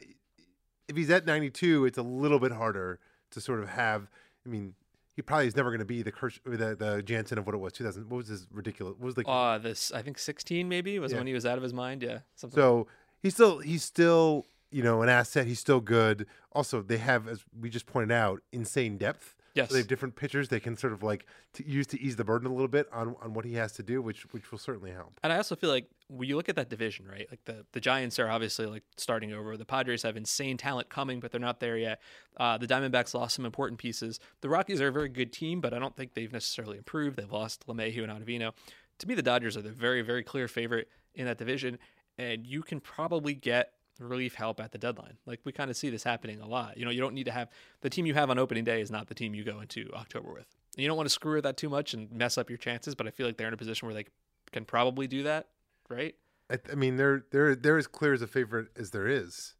[0.87, 2.99] if he's at 92, it's a little bit harder
[3.31, 4.09] to sort of have.
[4.45, 4.73] I mean,
[5.19, 7.57] he probably is never going to be the Kirsch, the the Jansen of what it
[7.57, 8.09] was 2000.
[8.09, 8.95] What was his ridiculous?
[8.97, 9.27] What was the?
[9.27, 11.17] Uh, this I think 16 maybe was yeah.
[11.17, 12.03] when he was out of his mind.
[12.03, 12.19] Yeah.
[12.35, 12.87] Something so
[13.21, 15.45] he's still he's still you know an asset.
[15.45, 16.25] He's still good.
[16.53, 19.35] Also, they have as we just pointed out insane depth.
[19.55, 19.67] Yes.
[19.67, 22.23] So they have different pitchers they can sort of like to use to ease the
[22.23, 24.91] burden a little bit on, on what he has to do, which which will certainly
[24.91, 25.19] help.
[25.21, 27.27] And I also feel like when you look at that division, right?
[27.29, 29.55] Like the, the Giants are obviously like starting over.
[29.55, 32.01] The Padres have insane talent coming, but they're not there yet.
[32.35, 34.19] Uh, the Diamondbacks lost some important pieces.
[34.41, 37.15] The Rockies are a very good team, but I don't think they've necessarily improved.
[37.15, 38.53] They've lost LeMahieu and Ottavino.
[38.99, 41.77] To me, the Dodgers are the very, very clear favorite in that division,
[42.17, 45.17] and you can probably get relief help at the deadline.
[45.25, 46.77] Like we kind of see this happening a lot.
[46.77, 47.49] You know, you don't need to have
[47.81, 50.33] the team you have on opening day is not the team you go into October
[50.33, 50.47] with.
[50.77, 53.07] You don't want to screw with that too much and mess up your chances, but
[53.07, 54.05] I feel like they're in a position where they
[54.51, 55.47] can probably do that,
[55.89, 56.15] right?
[56.49, 59.55] I, I mean, they're they're they're as clear as a favorite as there is.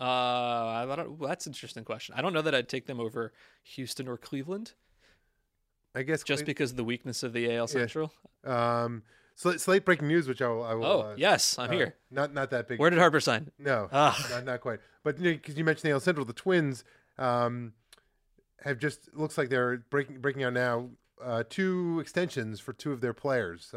[0.00, 2.14] Uh, I don't, well, that's an interesting question.
[2.16, 4.72] I don't know that I'd take them over Houston or Cleveland.
[5.94, 8.12] I guess just Cle- because of the weakness of the AL Central.
[8.44, 8.84] Yeah.
[8.84, 9.02] Um,
[9.34, 10.62] so slate breaking news, which I will.
[10.62, 11.94] I will oh uh, yes, I'm uh, here.
[12.10, 12.78] Not not that big.
[12.78, 13.50] Where did Harper sign?
[13.58, 14.80] No, not, not quite.
[15.02, 16.84] But because you, know, you, mentioned AL Central, the Twins
[17.18, 17.72] um,
[18.62, 20.90] have just looks like they're breaking breaking out now.
[21.22, 23.74] Uh, two extensions for two of their players.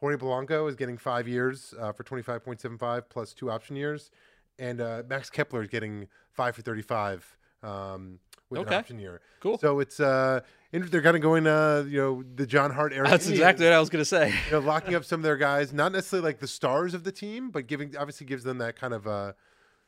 [0.00, 3.50] Jorge Polanco is getting five years uh, for twenty five point seven five plus two
[3.50, 4.10] option years,
[4.58, 7.36] and uh, Max Kepler is getting five for thirty five.
[7.62, 8.74] Um, with okay.
[8.74, 9.20] an option year.
[9.40, 9.58] Cool.
[9.58, 10.40] So it's uh,
[10.72, 13.08] they're kind of going uh, you know, the John Hart era.
[13.08, 14.32] That's exactly what I was going to say.
[14.46, 17.12] you know, locking up some of their guys, not necessarily like the stars of the
[17.12, 19.32] team, but giving obviously gives them that kind of uh,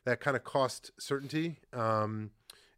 [0.04, 1.58] that kind of cost certainty.
[1.72, 2.30] Um,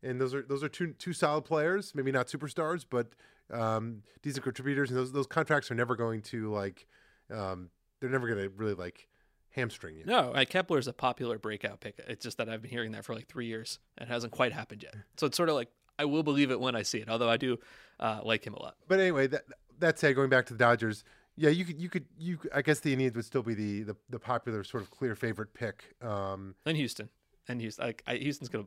[0.02, 3.08] and those are those are two two solid players, maybe not superstars, but
[3.52, 4.90] um, decent contributors.
[4.90, 6.86] And those those contracts are never going to like,
[7.30, 9.08] um, they're never going to really like
[9.50, 10.04] hamstring you.
[10.04, 12.00] No, uh, Kepler is a popular breakout pick.
[12.08, 14.52] It's just that I've been hearing that for like three years and it hasn't quite
[14.52, 14.94] happened yet.
[15.16, 17.08] So it's sort of like I will believe it when I see it.
[17.08, 17.58] Although I do
[18.00, 18.76] uh, like him a lot.
[18.88, 19.44] But anyway, that
[19.78, 21.04] that said, going back to the Dodgers,
[21.36, 22.38] yeah, you could you could you.
[22.54, 25.54] I guess the Indians would still be the the, the popular sort of clear favorite
[25.54, 25.94] pick.
[26.02, 27.08] Um, and Houston,
[27.48, 28.66] and Houston, like I, Houston's gonna.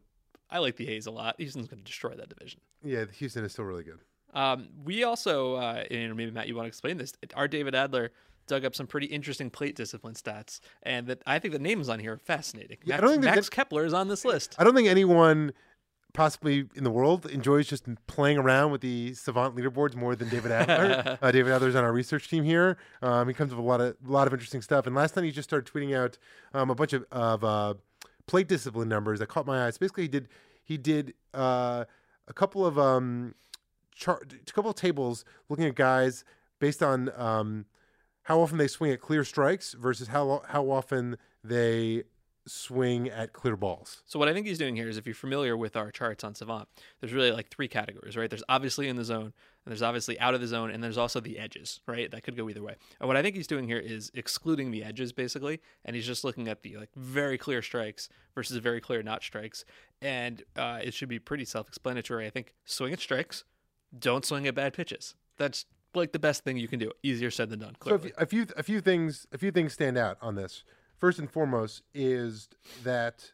[0.49, 1.35] I like the A's a lot.
[1.39, 2.61] Houston's gonna destroy that division.
[2.83, 3.99] Yeah, Houston is still really good.
[4.33, 7.13] Um, we also, uh, and maybe Matt, you want to explain this?
[7.35, 8.11] Our David Adler
[8.47, 11.99] dug up some pretty interesting plate discipline stats, and that I think the names on
[11.99, 12.77] here are fascinating.
[12.83, 14.55] Yeah, Max, I don't think Max Kepler is on this list.
[14.57, 15.53] I don't think anyone
[16.15, 20.49] possibly in the world enjoys just playing around with the savant leaderboards more than David
[20.49, 21.17] Adler.
[21.21, 22.77] uh, David Adler's on our research team here.
[23.01, 24.87] Um, he comes up with a lot of a lot of interesting stuff.
[24.87, 26.17] And last night he just started tweeting out
[26.53, 27.73] um, a bunch of, of uh,
[28.27, 29.77] plate discipline numbers that caught my eyes.
[29.77, 30.29] Basically, he did
[30.63, 31.85] he did uh,
[32.27, 33.35] a couple of um,
[33.93, 36.23] char- a couple of tables looking at guys
[36.59, 37.65] based on um,
[38.25, 42.03] how often they swing at clear strikes versus how how often they
[42.47, 44.03] swing at clear balls.
[44.05, 46.35] So what I think he's doing here is if you're familiar with our charts on
[46.35, 46.67] Savant,
[46.99, 48.29] there's really like three categories, right?
[48.29, 49.33] There's obviously in the zone,
[49.65, 52.09] and there's obviously out of the zone, and there's also the edges, right?
[52.11, 52.75] That could go either way.
[52.99, 56.23] And what I think he's doing here is excluding the edges basically, and he's just
[56.23, 59.65] looking at the like very clear strikes versus very clear not strikes.
[60.01, 62.27] And uh, it should be pretty self-explanatory.
[62.27, 63.43] I think swing at strikes,
[63.97, 65.15] don't swing at bad pitches.
[65.37, 66.91] That's like the best thing you can do.
[67.03, 67.75] Easier said than done.
[67.79, 68.11] Clearly.
[68.17, 70.63] a few, a few a few things a few things stand out on this.
[70.97, 72.49] First and foremost is
[72.83, 73.31] that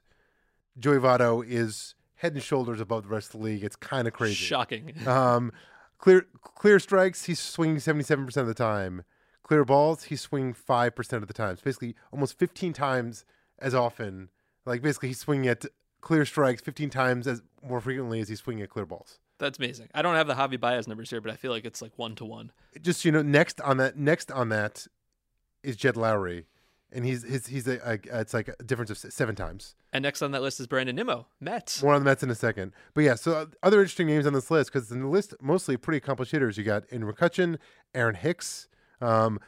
[0.79, 3.63] Joey Votto is head and shoulders above the rest of the league.
[3.63, 4.35] It's kind of crazy.
[4.35, 4.93] Shocking.
[5.07, 5.51] Um,
[5.97, 9.03] clear clear strikes, he's swinging seventy seven percent of the time.
[9.43, 11.53] Clear balls, he's swinging five percent of the time.
[11.53, 13.25] It's basically almost fifteen times
[13.59, 14.29] as often.
[14.65, 15.65] Like basically, he's swinging at
[16.01, 19.19] clear strikes fifteen times as more frequently as he's swinging at clear balls.
[19.41, 19.89] That's amazing.
[19.93, 22.15] I don't have the Javi Baez numbers here, but I feel like it's like one
[22.15, 22.51] to one.
[22.81, 24.85] Just you know, next on that, next on that
[25.63, 26.45] is Jed Lowrie,
[26.91, 29.75] and he's his he's a, a it's like a difference of seven times.
[29.91, 31.81] And next on that list is Brandon Nimmo, Mets.
[31.81, 32.73] More on the Mets in a second.
[32.93, 35.75] But yeah, so uh, other interesting names on this list because in the list mostly
[35.75, 36.57] pretty accomplished hitters.
[36.57, 37.57] You got in McCutcheon,
[37.95, 38.67] Aaron Hicks,
[39.01, 39.39] um,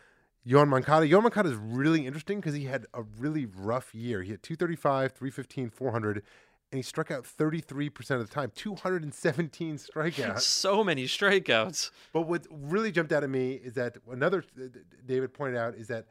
[0.46, 1.08] Yoan Moncada.
[1.08, 4.24] Yoan Moncada is really interesting because he had a really rough year.
[4.24, 6.24] He had 235, 315, 400,
[6.74, 10.42] and he struck out 33% of the time, 217 strikeouts.
[10.42, 11.92] So many strikeouts.
[12.12, 14.44] But what really jumped out at me is that another
[15.06, 16.08] David pointed out is that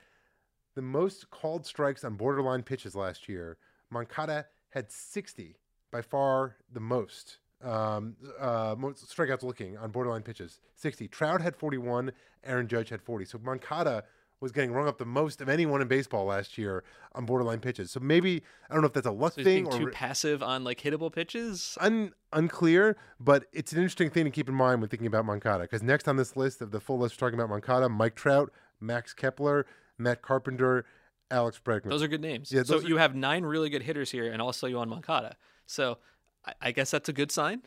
[0.77, 3.57] the most called strikes on borderline pitches last year,
[3.90, 5.57] Moncada had 60,
[5.90, 7.38] by far the most.
[7.61, 11.09] Um, uh, most strikeouts looking on borderline pitches, 60.
[11.09, 12.12] Trout had 41,
[12.44, 13.25] Aaron Judge had 40.
[13.25, 14.05] So Moncada
[14.42, 16.83] was getting rung up the most of anyone in baseball last year
[17.14, 17.90] on borderline pitches.
[17.92, 20.42] So maybe I don't know if that's a luck So thing being or too passive
[20.42, 21.78] on like hittable pitches.
[21.81, 25.62] un, unclear, but it's an interesting thing to keep in mind when thinking about Moncada.
[25.62, 28.50] Because next on this list of the full list, we're talking about Moncada, Mike Trout,
[28.81, 29.64] Max Kepler,
[29.96, 30.85] Matt Carpenter,
[31.31, 31.90] Alex Bregman.
[31.90, 32.50] Those are good names.
[32.52, 35.37] Yeah, so are- you have nine really good hitters here, and also Yoan Moncada.
[35.66, 35.98] So
[36.44, 37.62] I, I guess that's a good sign.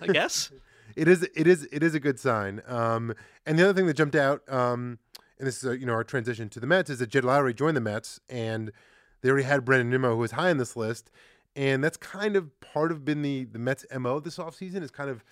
[0.00, 0.50] I guess.
[0.94, 2.60] it is it is it is a good sign.
[2.66, 3.14] Um,
[3.46, 4.98] and the other thing that jumped out, um,
[5.38, 7.54] and this is uh you know our transition to the Mets, is that Jed Lowrie
[7.54, 8.72] joined the Mets, and
[9.20, 11.10] they already had Brandon Nimmo, who was high on this list,
[11.56, 15.10] and that's kind of part of been the the Mets' mo this offseason is kind
[15.10, 15.24] of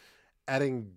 [0.48, 0.92] adding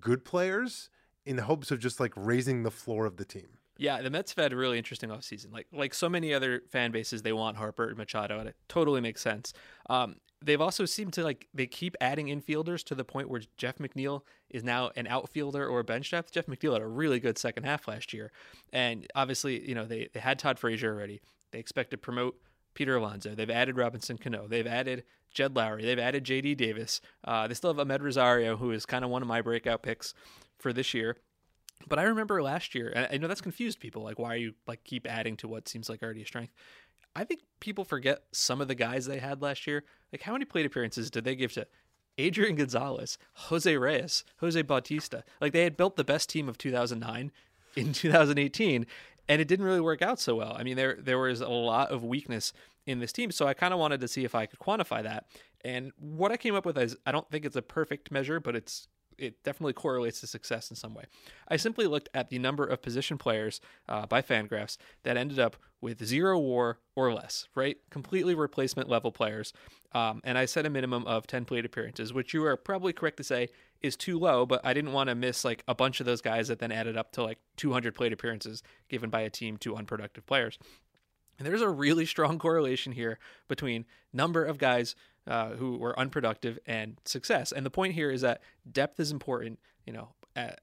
[0.00, 0.90] good players
[1.24, 3.58] in the hopes of just like raising the floor of the team.
[3.76, 5.52] Yeah, the Mets have had a really interesting offseason.
[5.52, 9.00] Like like so many other fan bases, they want Harper and Machado, and it totally
[9.00, 9.52] makes sense.
[9.90, 13.78] Um, they've also seemed to like they keep adding infielders to the point where Jeff
[13.78, 16.30] McNeil is now an outfielder or a bench depth.
[16.30, 18.30] Jeff McNeil had a really good second half last year,
[18.72, 21.20] and obviously, you know they they had Todd Frazier already.
[21.50, 22.36] They expect to promote
[22.74, 23.34] Peter Alonso.
[23.34, 24.46] They've added Robinson Cano.
[24.46, 25.82] They've added Jed Lowrie.
[25.82, 26.56] They've added J.D.
[26.56, 27.00] Davis.
[27.24, 30.14] Uh, they still have Amed Rosario, who is kind of one of my breakout picks
[30.58, 31.16] for this year.
[31.88, 34.02] But I remember last year, and I know that's confused people.
[34.02, 36.52] Like, why are you like keep adding to what seems like already a strength?
[37.16, 39.84] I think people forget some of the guys they had last year.
[40.12, 41.66] Like, how many plate appearances did they give to
[42.18, 45.24] Adrian Gonzalez, Jose Reyes, Jose Bautista?
[45.40, 47.30] Like, they had built the best team of 2009
[47.76, 48.86] in 2018,
[49.28, 50.56] and it didn't really work out so well.
[50.58, 52.52] I mean, there there was a lot of weakness
[52.86, 55.26] in this team, so I kind of wanted to see if I could quantify that.
[55.64, 58.54] And what I came up with is I don't think it's a perfect measure, but
[58.54, 61.04] it's it definitely correlates to success in some way.
[61.48, 65.56] I simply looked at the number of position players uh, by Fangraphs that ended up
[65.80, 67.76] with zero WAR or less, right?
[67.90, 69.52] Completely replacement level players,
[69.92, 73.18] um, and I set a minimum of ten plate appearances, which you are probably correct
[73.18, 73.48] to say
[73.82, 74.46] is too low.
[74.46, 76.96] But I didn't want to miss like a bunch of those guys that then added
[76.96, 80.58] up to like 200 plate appearances given by a team to unproductive players.
[81.38, 84.94] And there's a really strong correlation here between number of guys
[85.26, 87.52] uh, who were unproductive and success.
[87.52, 90.08] And the point here is that depth is important, you know,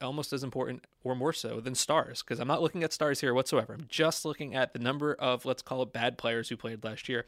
[0.02, 3.34] almost as important or more so than stars, because I'm not looking at stars here
[3.34, 3.74] whatsoever.
[3.74, 7.08] I'm just looking at the number of, let's call it bad players who played last
[7.08, 7.26] year.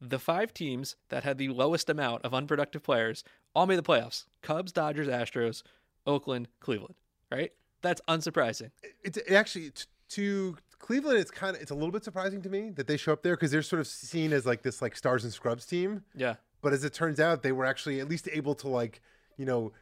[0.00, 4.26] The five teams that had the lowest amount of unproductive players all made the playoffs
[4.42, 5.62] Cubs, Dodgers, Astros,
[6.06, 6.94] Oakland, Cleveland,
[7.32, 7.52] right?
[7.82, 8.70] That's unsurprising.
[9.02, 9.72] It's it actually
[10.10, 11.18] to Cleveland.
[11.18, 13.34] It's kind of it's a little bit surprising to me that they show up there
[13.34, 16.04] because they're sort of seen as like this like stars and scrubs team.
[16.14, 16.36] Yeah.
[16.60, 19.00] But as it turns out, they were actually at least able to like
[19.36, 19.72] you know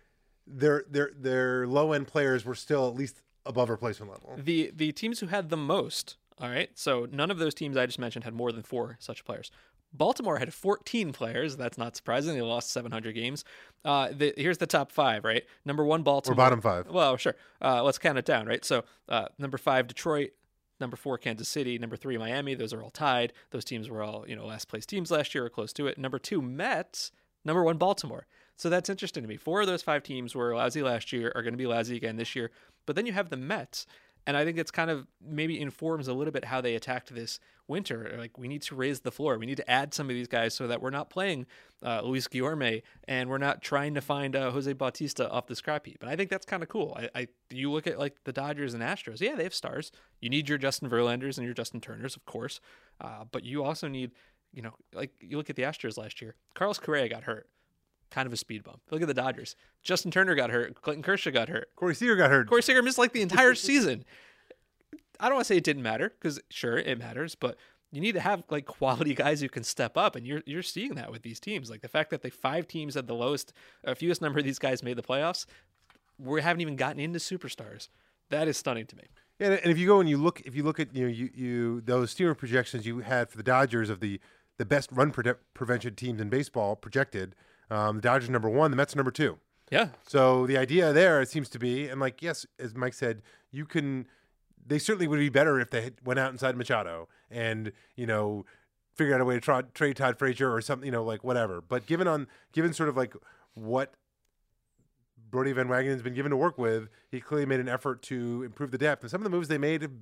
[0.47, 4.35] their their their low end players were still at least above replacement level.
[4.43, 6.71] The the teams who had the most, all right.
[6.75, 9.51] So none of those teams I just mentioned had more than four such players.
[9.93, 11.57] Baltimore had 14 players.
[11.57, 12.35] That's not surprising.
[12.35, 13.45] They lost 700 games.
[13.85, 15.45] Uh, the, here's the top five, right?
[15.65, 16.35] Number one, Or Baltimore.
[16.37, 16.89] bottom five.
[16.91, 17.35] Well, sure.
[17.62, 18.62] Uh, let's count it down, right?
[18.65, 20.33] So uh, number five, Detroit.
[20.81, 21.79] Number four, Kansas City.
[21.79, 22.55] Number three, Miami.
[22.55, 23.33] Those are all tied.
[23.51, 25.99] Those teams were all you know last place teams last year or close to it.
[25.99, 27.12] Number two, Mets.
[27.45, 28.27] Number one, Baltimore.
[28.57, 29.37] So that's interesting to me.
[29.37, 32.17] Four of those five teams were lousy last year, are going to be lousy again
[32.17, 32.51] this year.
[32.87, 33.87] But then you have the Mets,
[34.27, 37.39] And I think it's kind of maybe informs a little bit how they attacked this
[37.69, 38.15] winter.
[38.19, 39.39] Like we need to raise the floor.
[39.39, 41.47] We need to add some of these guys so that we're not playing
[41.85, 45.87] uh, Luis Guillorme and we're not trying to find uh, Jose Bautista off the scrap
[45.87, 45.99] heap.
[46.01, 46.97] And I think that's kind of cool.
[46.99, 49.21] I, I you look at like the Dodgers and Astros.
[49.21, 49.93] Yeah, they have stars.
[50.21, 52.61] You need your Justin Verlanders and your Justin Turners, of course,
[53.01, 54.12] uh, but you also need
[54.53, 56.35] you know like you look at the Astros last year.
[56.55, 57.49] Carlos Correa got hurt
[58.11, 58.81] kind of a speed bump.
[58.90, 59.57] Look at the Dodgers.
[59.83, 60.81] Justin Turner got hurt.
[60.81, 61.69] Clayton Kershaw got hurt.
[61.77, 62.49] Corey Seager got hurt.
[62.49, 64.05] Corey Seager missed like the entire season.
[65.19, 67.57] I don't want to say it didn't matter because sure it matters, but
[67.92, 70.95] you need to have like quality guys who can step up, and you're you're seeing
[70.95, 71.71] that with these teams.
[71.71, 73.53] Like the fact that the five teams had the lowest,
[73.87, 75.47] uh, fewest number of these guys made the playoffs.
[76.19, 77.88] We haven't even gotten into superstars.
[78.31, 79.05] That is stunning to me.
[79.38, 81.31] Yeah, and if you go and you look, if you look at you know you,
[81.35, 84.21] you those steamer projections you had for the Dodgers of the
[84.59, 87.35] the best run pre- prevention teams in baseball projected,
[87.70, 89.38] um, the Dodgers number one, the Mets number two.
[89.70, 89.88] Yeah.
[90.07, 93.64] So the idea there it seems to be, and like yes, as Mike said, you
[93.64, 94.07] can.
[94.68, 98.44] They certainly would be better if they went out inside Machado and you know
[98.96, 101.61] figured out a way to tra- trade Todd Frazier or something, you know, like whatever.
[101.61, 103.14] But given on given sort of like
[103.55, 103.94] what
[105.31, 108.70] Brodie Van Wagenen's been given to work with, he clearly made an effort to improve
[108.70, 109.02] the depth.
[109.02, 109.92] And some of the moves they made have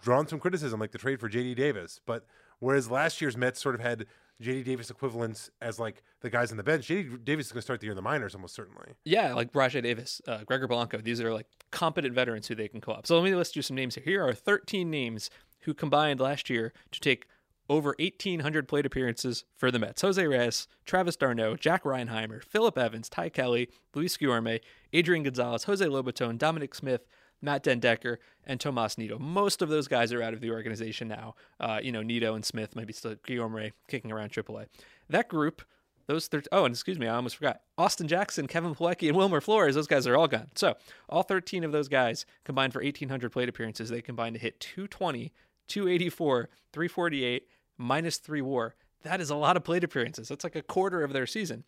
[0.00, 1.54] drawn some criticism, like the trade for J.D.
[1.54, 2.00] Davis.
[2.04, 2.26] But
[2.60, 4.06] whereas last year's Mets sort of had
[4.40, 4.62] J.D.
[4.62, 7.18] Davis equivalents as like the guys on the bench, J.D.
[7.24, 8.94] Davis is going to start the year in the minors almost certainly.
[9.04, 10.98] Yeah, like Rajai Davis, uh, Gregor Blanco.
[10.98, 13.06] These are like competent veterans who they can co op.
[13.06, 14.04] So let me list you some names here.
[14.04, 15.30] Here are 13 names
[15.62, 17.26] who combined last year to take
[17.68, 20.00] over 1,800 plate appearances for the Mets.
[20.00, 24.60] Jose Reyes, Travis d'Arnaud, Jack Reinheimer, Philip Evans, Ty Kelly, Luis Guillorme,
[24.92, 27.06] Adrian Gonzalez, Jose Lobaton, Dominic Smith,
[27.40, 29.18] Matt den Dekker, and Tomas Nido.
[29.18, 31.34] Most of those guys are out of the organization now.
[31.60, 34.66] Uh, you know, Nido and Smith, maybe still Guillorme kicking around AAA.
[35.08, 35.62] That group,
[36.06, 37.60] those thir- oh, and excuse me, I almost forgot.
[37.76, 40.48] Austin Jackson, Kevin Plawecki, and Wilmer Flores, those guys are all gone.
[40.54, 40.76] So
[41.08, 43.90] all 13 of those guys combined for 1,800 plate appearances.
[43.90, 45.32] They combined to hit 220,
[45.68, 47.46] 284, 348,
[47.76, 48.74] minus three war.
[49.02, 50.28] That is a lot of plate appearances.
[50.28, 51.64] That's like a quarter of their season.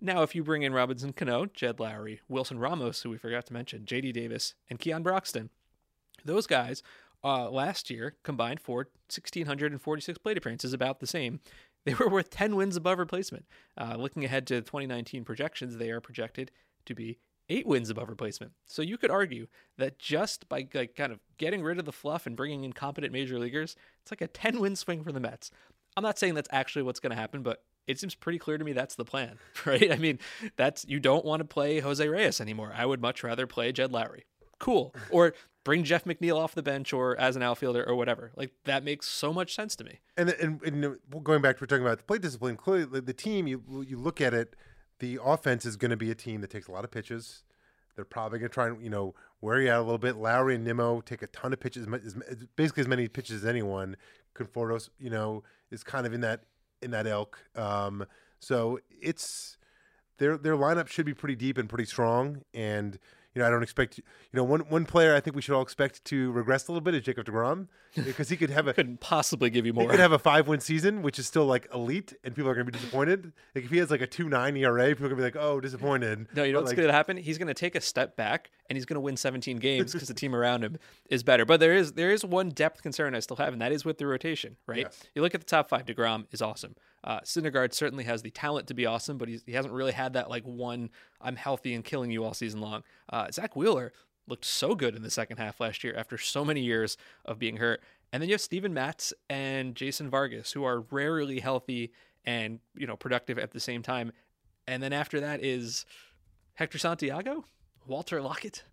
[0.00, 3.52] Now, if you bring in Robinson Cano, Jed Lowrie, Wilson Ramos, who we forgot to
[3.52, 4.12] mention, J.D.
[4.12, 5.50] Davis, and Keon Broxton,
[6.24, 6.82] those guys
[7.22, 11.40] uh, last year combined for 1,646 plate appearances, about the same.
[11.86, 13.44] They were worth 10 wins above replacement.
[13.76, 16.50] Uh, looking ahead to 2019 projections, they are projected
[16.86, 17.18] to be
[17.50, 18.52] eight wins above replacement.
[18.64, 22.26] So you could argue that just by like kind of getting rid of the fluff
[22.26, 25.50] and bringing in competent major leaguers, it's like a 10 win swing for the Mets.
[25.94, 28.64] I'm not saying that's actually what's going to happen, but it seems pretty clear to
[28.64, 29.92] me that's the plan, right?
[29.92, 30.18] I mean,
[30.56, 32.72] that's you don't want to play Jose Reyes anymore.
[32.76, 34.22] I would much rather play Jed Lowrie.
[34.58, 34.94] Cool.
[35.10, 38.32] Or bring Jeff McNeil off the bench or as an outfielder or whatever.
[38.36, 40.00] Like that makes so much sense to me.
[40.16, 43.14] And and, and going back to we're talking about the plate discipline, clearly the, the
[43.14, 44.54] team you you look at it,
[44.98, 47.42] the offense is going to be a team that takes a lot of pitches.
[47.96, 50.16] They're probably going to try and you know wear you out a little bit.
[50.16, 51.86] Lowrie and Nimmo take a ton of pitches,
[52.56, 53.96] basically as many pitches as anyone.
[54.34, 56.42] Conforto's, you know, is kind of in that
[56.84, 57.38] in that ilk.
[57.56, 58.06] Um,
[58.38, 59.56] so it's
[60.18, 62.42] their their lineup should be pretty deep and pretty strong.
[62.52, 62.98] And
[63.34, 65.62] you know, I don't expect you know one one player I think we should all
[65.62, 69.00] expect to regress a little bit is Jacob deGrom because he could have a couldn't
[69.00, 69.84] possibly give you more.
[69.84, 72.54] He could have a five win season, which is still like elite, and people are
[72.54, 73.32] going to be disappointed.
[73.54, 75.36] like if he has like a two nine ERA, people are going to be like,
[75.36, 76.26] oh, disappointed.
[76.34, 77.16] No, you know But, what's like, going to happen?
[77.16, 80.08] He's going to take a step back and he's going to win 17 games because
[80.08, 80.78] the team around him
[81.10, 81.44] is better.
[81.44, 83.98] But there is there is one depth concern I still have, and that is with
[83.98, 84.56] the rotation.
[84.66, 84.78] Right?
[84.78, 85.02] Yes.
[85.14, 85.86] You look at the top five.
[85.86, 86.76] Degrom is awesome.
[87.04, 90.30] Uh, Syndergaard certainly has the talent to be awesome, but he hasn't really had that
[90.30, 90.90] like one
[91.20, 92.82] I'm healthy and killing you all season long.
[93.10, 93.92] Uh, Zack Wheeler
[94.26, 97.58] looked so good in the second half last year after so many years of being
[97.58, 97.82] hurt.
[98.10, 101.92] And then you have Steven Matz and Jason Vargas, who are rarely healthy
[102.24, 104.12] and you know productive at the same time.
[104.66, 105.84] And then after that is
[106.54, 107.44] Hector Santiago,
[107.86, 108.64] Walker Lockett,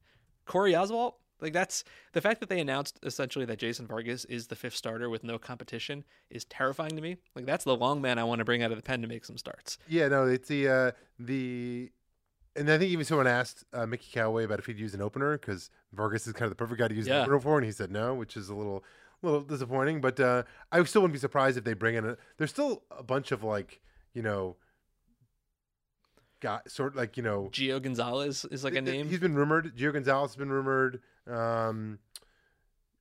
[0.45, 1.15] Corey Oswalt.
[1.41, 5.09] Like that's the fact that they announced essentially that Jason Vargas is the fifth starter
[5.09, 7.17] with no competition is terrifying to me.
[7.35, 9.25] Like that's the long man I want to bring out of the pen to make
[9.25, 9.77] some starts.
[9.87, 11.91] Yeah, no, it's the uh, the,
[12.55, 15.37] and I think even someone asked uh, Mickey Callaway about if he'd use an opener
[15.37, 17.17] because Vargas is kind of the perfect guy to use Yeah.
[17.17, 18.83] an opener for, and he said no, which is a little
[19.23, 20.01] little disappointing.
[20.01, 22.17] But uh, I still wouldn't be surprised if they bring in a.
[22.37, 23.81] There's still a bunch of like
[24.13, 24.57] you know,
[26.41, 27.49] got sort of like you know.
[27.51, 29.09] Gio Gonzalez is like a th- name.
[29.09, 29.75] He's been rumored.
[29.75, 31.01] Gio Gonzalez has been rumored.
[31.27, 31.99] Um,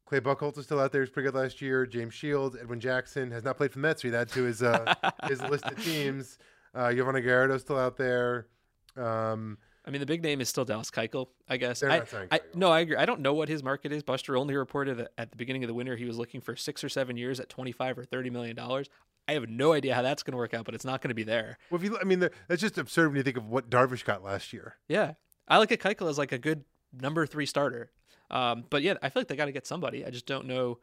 [0.07, 1.03] Clay Buchholz is still out there.
[1.03, 1.87] He's pretty good last year.
[1.87, 4.03] James Shields, Edwin Jackson has not played for the Mets.
[4.03, 4.93] He'd add to his uh,
[5.29, 6.39] his list of teams.
[6.75, 8.49] Uh, Giovanni Garrett's still out there.
[8.97, 11.81] Um, I mean, the big name is still Dallas Keuchel, I guess.
[11.81, 12.97] They're I, saying I, no, I agree.
[12.97, 14.03] I don't know what his market is.
[14.03, 16.85] Buster Olney reported that at the beginning of the winter he was looking for six
[16.85, 18.89] or seven years at twenty-five or thirty million dollars.
[19.29, 21.15] I have no idea how that's going to work out, but it's not going to
[21.15, 21.57] be there.
[21.71, 24.05] well, if you, I mean, the- that's just absurd when you think of what Darvish
[24.05, 24.77] got last year.
[24.89, 25.13] Yeah,
[25.47, 27.93] I look at Keuchel as like a good number three starter.
[28.31, 30.05] Um, but yeah, I feel like they got to get somebody.
[30.05, 30.79] I just don't know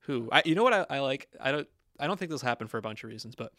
[0.00, 0.28] who.
[0.32, 1.28] I, you know what I, I like?
[1.40, 1.68] I don't.
[2.00, 3.34] I don't think this will happen for a bunch of reasons.
[3.34, 3.52] But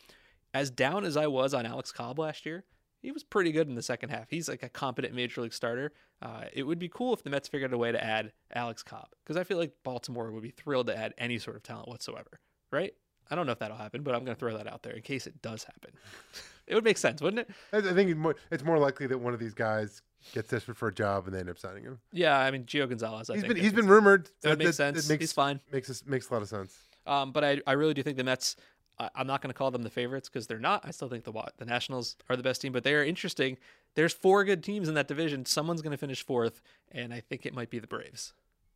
[0.54, 2.64] as down as I was on Alex Cobb last year,
[3.02, 4.30] he was pretty good in the second half.
[4.30, 5.94] He's like a competent major league starter.
[6.22, 9.08] Uh, it would be cool if the Mets figured a way to add Alex Cobb
[9.24, 12.40] because I feel like Baltimore would be thrilled to add any sort of talent whatsoever,
[12.72, 12.94] right?
[13.30, 15.02] I don't know if that'll happen, but I'm going to throw that out there in
[15.02, 15.92] case it does happen.
[16.68, 17.50] it would make sense, wouldn't it?
[17.74, 20.02] I think it's more, it's more likely that one of these guys
[20.34, 22.00] gets desperate for a job and they end up signing him.
[22.12, 23.30] Yeah, I mean Gio Gonzalez.
[23.30, 24.30] I He's been he's been rumored.
[24.42, 25.08] That makes sense.
[25.10, 25.60] makes, He's fine.
[25.72, 26.78] Makes makes a lot of sense.
[27.06, 28.56] Um, but I, I really do think the Mets.
[29.00, 30.86] I, I'm not going to call them the favorites because they're not.
[30.86, 33.58] I still think the the Nationals are the best team, but they are interesting.
[33.96, 35.46] There's four good teams in that division.
[35.46, 36.62] Someone's going to finish fourth,
[36.92, 38.34] and I think it might be the Braves.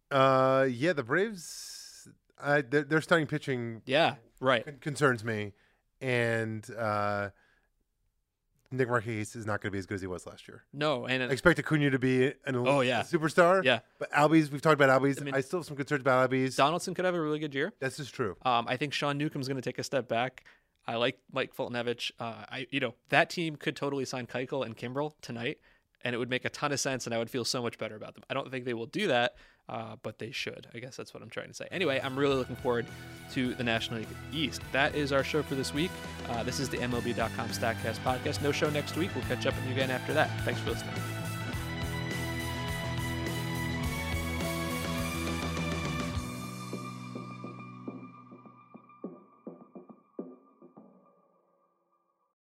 [0.09, 1.82] Uh, yeah, the Braves.
[2.41, 4.63] I their, their starting pitching Yeah, right.
[4.65, 5.53] con- concerns me,
[6.01, 7.29] and uh,
[8.71, 10.63] Nick Markakis is not going to be as good as he was last year.
[10.73, 13.01] No, and I expect Acuna to be an elite Oh, yeah.
[13.03, 13.63] superstar.
[13.63, 13.79] Yeah.
[13.99, 15.31] but Albies, we've talked about Albies.
[15.31, 16.55] I I, still have some concerns about Albies.
[16.55, 17.71] Donaldson could have a really good year.
[17.79, 18.35] That's just true.
[18.43, 20.43] Um, I think Sean Newcomb's going to take a step back.
[20.87, 22.11] I like Mike Foltynewicz.
[22.19, 25.59] Uh, I you know that team could totally sign Keuchel and Kimbrel tonight,
[26.03, 27.95] and it would make a ton of sense, and I would feel so much better
[27.95, 28.23] about them.
[28.29, 29.35] I don't think they will do that,
[29.69, 30.67] uh, but they should.
[30.73, 31.67] I guess that's what I'm trying to say.
[31.71, 32.85] Anyway, I'm really looking forward
[33.33, 34.61] to the National League East.
[34.71, 35.91] That is our show for this week.
[36.29, 38.41] Uh, this is the MLB.com Statcast podcast.
[38.41, 39.11] No show next week.
[39.15, 40.29] We'll catch up with you again after that.
[40.41, 40.93] Thanks for listening.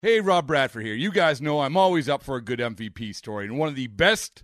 [0.04, 0.94] Hey, Rob Bradford here.
[0.94, 3.88] You guys know I'm always up for a good MVP story, and one of the
[3.88, 4.44] best